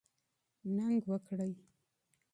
قرباني 0.63 0.99
ورکړئ. 1.09 1.53